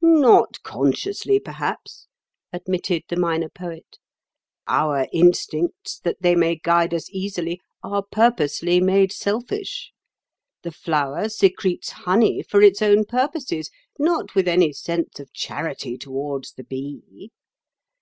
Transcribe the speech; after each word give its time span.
"Not 0.00 0.62
consciously, 0.62 1.38
perhaps," 1.38 2.06
admitted 2.54 3.02
the 3.10 3.18
Minor 3.18 3.50
Poet. 3.50 3.98
"Our 4.66 5.06
instincts, 5.12 5.98
that 6.04 6.16
they 6.22 6.34
may 6.34 6.56
guide 6.56 6.94
us 6.94 7.10
easily, 7.10 7.60
are 7.82 8.02
purposely 8.10 8.80
made 8.80 9.12
selfish. 9.12 9.92
The 10.62 10.72
flower 10.72 11.28
secretes 11.28 11.90
honey 11.90 12.40
for 12.42 12.62
its 12.62 12.80
own 12.80 13.04
purposes, 13.04 13.68
not 13.98 14.34
with 14.34 14.48
any 14.48 14.72
sense 14.72 15.20
of 15.20 15.34
charity 15.34 15.98
towards 15.98 16.54
the 16.54 16.64
bee. 16.64 17.30